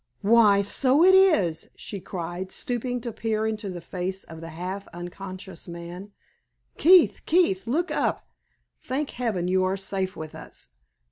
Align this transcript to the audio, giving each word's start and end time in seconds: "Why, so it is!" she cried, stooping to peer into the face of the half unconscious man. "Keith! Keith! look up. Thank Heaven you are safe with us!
"Why, 0.23 0.63
so 0.63 1.03
it 1.03 1.13
is!" 1.13 1.69
she 1.75 1.99
cried, 1.99 2.51
stooping 2.51 3.01
to 3.01 3.11
peer 3.11 3.45
into 3.45 3.69
the 3.69 3.81
face 3.81 4.23
of 4.23 4.41
the 4.41 4.49
half 4.49 4.87
unconscious 4.87 5.67
man. 5.67 6.11
"Keith! 6.75 7.21
Keith! 7.27 7.67
look 7.67 7.91
up. 7.91 8.27
Thank 8.81 9.11
Heaven 9.11 9.47
you 9.47 9.63
are 9.63 9.77
safe 9.77 10.15
with 10.15 10.33
us! 10.33 10.69